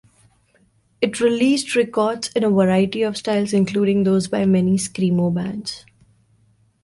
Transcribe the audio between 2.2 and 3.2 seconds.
in a variety of